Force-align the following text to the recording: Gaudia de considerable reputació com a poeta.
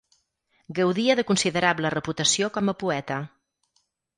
Gaudia 0.79 1.17
de 1.19 1.27
considerable 1.33 1.93
reputació 1.97 2.51
com 2.59 2.73
a 2.73 2.77
poeta. 2.85 3.23